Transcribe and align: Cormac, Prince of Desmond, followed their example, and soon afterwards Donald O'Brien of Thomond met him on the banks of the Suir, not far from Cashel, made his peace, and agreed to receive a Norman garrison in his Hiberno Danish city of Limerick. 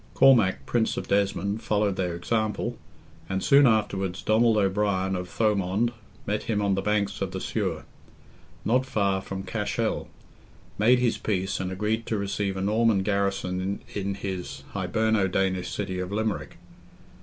Cormac, 0.15 0.65
Prince 0.65 0.97
of 0.97 1.07
Desmond, 1.07 1.61
followed 1.61 1.95
their 1.95 2.15
example, 2.15 2.79
and 3.29 3.43
soon 3.43 3.67
afterwards 3.67 4.23
Donald 4.23 4.57
O'Brien 4.57 5.15
of 5.15 5.29
Thomond 5.29 5.91
met 6.25 6.41
him 6.41 6.59
on 6.59 6.73
the 6.73 6.81
banks 6.81 7.21
of 7.21 7.29
the 7.33 7.39
Suir, 7.39 7.85
not 8.65 8.83
far 8.83 9.21
from 9.21 9.43
Cashel, 9.43 10.07
made 10.79 10.97
his 10.97 11.19
peace, 11.19 11.59
and 11.59 11.71
agreed 11.71 12.07
to 12.07 12.17
receive 12.17 12.57
a 12.57 12.61
Norman 12.61 13.03
garrison 13.03 13.81
in 13.93 14.15
his 14.15 14.63
Hiberno 14.73 15.31
Danish 15.31 15.69
city 15.69 15.99
of 15.99 16.11
Limerick. 16.11 16.57